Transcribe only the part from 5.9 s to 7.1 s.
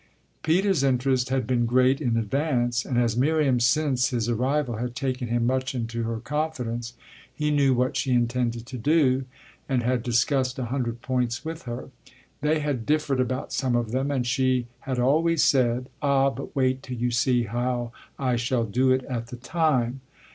her confidence